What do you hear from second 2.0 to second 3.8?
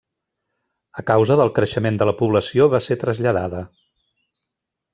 de la població va ser traslladada.